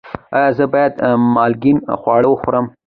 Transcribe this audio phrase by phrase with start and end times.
[0.35, 0.93] ایا زه باید
[1.35, 2.65] مالګین خواړه وخورم؟